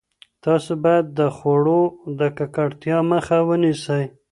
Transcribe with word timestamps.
تاسو 0.45 0.71
باید 0.83 1.05
د 1.19 1.21
خوړو 1.35 1.81
د 2.19 2.21
ککړتیا 2.37 2.97
مخه 3.11 3.37
ونیسئ. 3.47 4.03